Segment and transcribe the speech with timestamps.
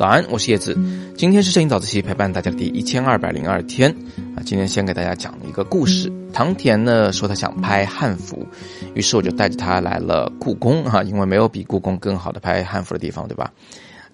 [0.00, 0.74] 早安，我是叶子。
[1.14, 3.94] 今天是摄影早自习陪伴大家的第一千二百零二天
[4.34, 4.40] 啊。
[4.46, 6.10] 今天先给大家讲一个故事。
[6.32, 8.46] 唐田呢说他想拍汉服，
[8.94, 13.52] 于是我就带着他来了故宫啊，因为没有比故宫更好的拍汉服的地方，对吧？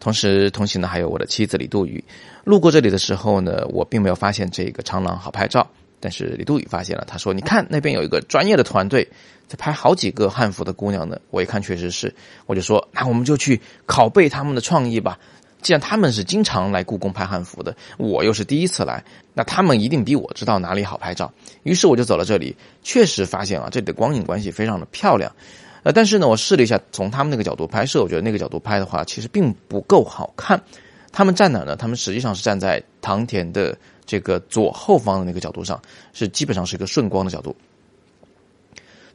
[0.01, 2.03] 同时同行的还有我的妻子李杜宇。
[2.43, 5.64] 路过这里的时候呢，我并没有发现这个长廊好拍照，
[6.00, 9.09] 但是李杜宇发现了，他说：“你看那边有一个专业的团队
[9.46, 12.12] 在拍好几个汉服的姑娘呢。”我一看确实是，
[12.46, 15.16] 我就说：“那我们就去拷贝他们的创意吧。”
[15.66, 19.02] 既然他们是经常来故宫拍汉服的，我又是第一次来，
[19.34, 21.29] 那他们一定比我知道哪里好拍照。
[21.65, 25.34] 于是我就走到这里，确实发现啊，这里的光影关系非常的漂亮。
[25.83, 30.62] 呃，但是呢，我试了一下从他们那个角度拍摄，我觉得那个角度拍的话，其实并不够好看。
[31.11, 31.75] 他们站哪呢？
[31.75, 37.56] 他们实际上是站在唐田的这个左后方的那个角度上，是基本上是一个顺光的角度。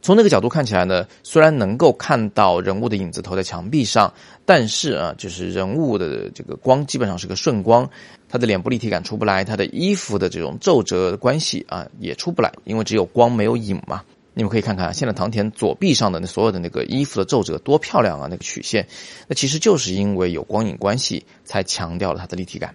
[0.02, 4.12] 从那个角度看起来呢，虽然能够看到人物的影子投在墙壁上，
[4.46, 7.88] 但是啊，就是人物的这个光基本上是个顺光，
[8.27, 14.02] 他的脸部立体感出不来，他的衣服的这种皱褶关系啊也出不来，因为只有光没有影嘛。
[14.34, 18.88] 你们可以看看现在唐田左臂上的那所有的那个衣服的皱褶多漂亮啊，那个曲线，
[19.27, 22.74] 那其实就是因为有光影关系才强调了它的立体感。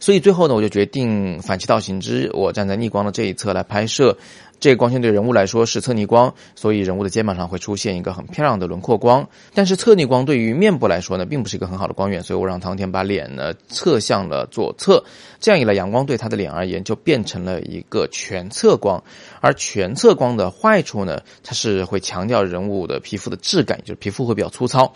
[0.00, 4.16] 所以最后呢，我就决定反其道行之，我站在逆光的这一侧来拍摄。
[4.60, 9.28] 这个光线对人物来说是侧逆光，所以人物的肩膀上会出现一个很漂亮的轮廓光。
[9.54, 15.04] 但是侧逆光对于面部来说呢，并不是一个很好的光源，所以我让唐田把脸呢侧向了左侧。
[15.38, 19.00] 这样一来，阳光对他的脸而言就变成了一个全侧光。
[19.40, 24.92] 而全侧光的坏处呢，它是会强调人物的皮肤的质感，就是皮肤会比较粗糙。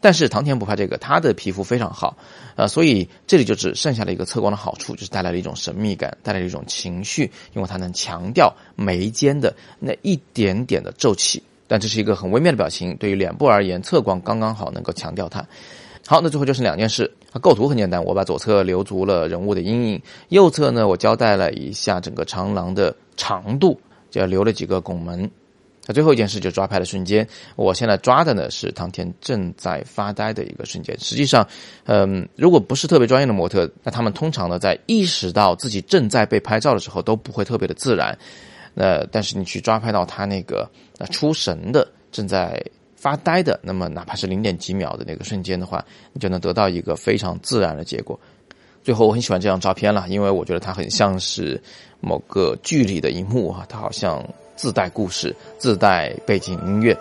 [0.00, 2.16] 但是唐田不怕这个，他的皮肤非常好，
[2.54, 11.42] 呃，所以这里就只剩下了一个侧光的好处，就是带来了一种神秘感，带来了一种情绪，因为它能强调眉间的那一点点的皱起。
[11.66, 15.44] 但这是一个很微妙的表情，对于脸部而言，侧光刚刚好能够强调它。
[16.06, 25.28] 好，那最后就是两件事，构图很简单，我把左侧留足了人物的阴影，右侧呢，我交代了一下整个长廊的长度，就留了几个拱门。
[25.86, 27.24] 那最后一件事就抓拍的瞬间，
[27.54, 30.98] 我现在抓的呢是唐田正在发呆的一个瞬间。
[30.98, 31.46] 实际上，
[31.84, 38.18] 嗯，如果不是特别专业的模特，那他们通常呢在意识到自己正在被拍照的时候都不会特别的自然。
[38.74, 42.60] 那但是你去抓拍到他那个呃出神的正在
[42.96, 48.18] 发呆的，那么哪怕是零点几秒的那个瞬间的话，你就能得到一个非常自然的结果。
[48.82, 51.62] 最后我很喜欢这张照片了，因为我觉得它很像是
[52.00, 54.20] 某个剧里的一幕啊，它好像。
[54.56, 56.96] 自带故事，自带背景音乐，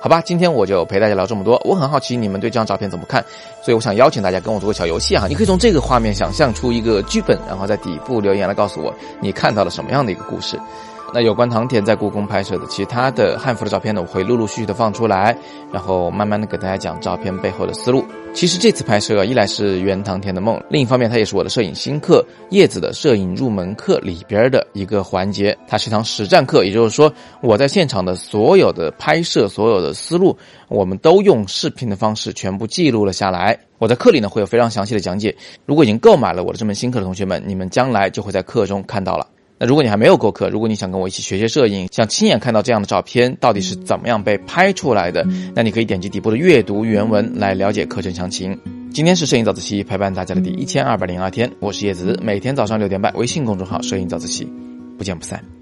[0.00, 1.60] 好吧，今天我就陪大家聊这么多。
[1.64, 3.24] 我很好奇你们对这张照片怎么看，
[3.62, 5.26] 所以我想邀请大家跟我做个小游戏啊。
[5.28, 10.58] 你可以从这个画面想象出一个剧本，然后在底部留言来告诉我你看到了什么样的一个故事。
[11.14, 15.36] 那有关唐田在故宫拍摄的其他的汉服的照片呢，我会陆陆续续的放出来，
[15.72, 18.04] 然后慢慢的给大家讲照片背后的思路。
[18.34, 30.36] 其实这次拍摄一来是圆唐田的梦，另一方面它也是我的摄影新课叶子的摄影入门课里边的一个环节，它是一堂实战课，也就是说我在现场的所有的拍摄、所有的思路，
[30.68, 33.58] 我们都用视频的方式全部记录了下来。
[33.78, 39.26] 我在课里呢会有非常详细的讲解，如果已经购买了我的这门新课的同学们，你们将来就会在课中看到了。
[39.60, 48.56] 那如果你还没有购课，如果你想跟我一起学学摄影，想亲眼看到这样的照片到底是怎么样被拍出来的，那你可以点击底部的阅读原文来了解课程详情。
[48.92, 54.48] 今天是摄影早自习陪伴大家的第一千二百零二天，我是叶子，每天早上六点半，微信公众号“摄影早自习”，
[54.96, 55.57] 不见不散。